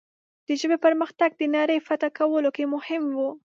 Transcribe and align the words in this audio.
د 0.47 0.47
ژبې 0.59 0.77
پرمختګ 0.85 1.29
د 1.37 1.43
نړۍ 1.55 1.79
فتح 1.87 2.09
کولو 2.17 2.49
کې 2.55 2.63
مهم 2.73 3.03
و. 3.17 3.19